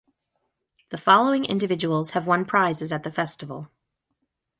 The 0.89 0.97
following 0.97 1.45
individuals 1.45 2.09
have 2.17 2.25
won 2.25 2.43
prizes 2.43 2.91
at 2.91 3.03
the 3.03 3.11
festival. 3.11 3.69